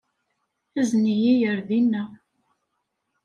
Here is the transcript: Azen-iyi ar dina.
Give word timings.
Azen-iyi 0.79 1.35
ar 1.51 1.59
dina. 1.67 2.03